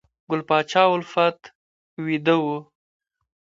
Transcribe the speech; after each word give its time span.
ګل 0.29 0.41
پاچا 0.49 0.83
الفت 0.93 1.39
بیده 2.03 2.35
و 2.43 2.45